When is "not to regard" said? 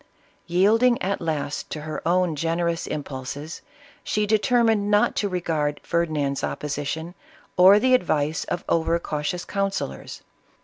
4.89-5.79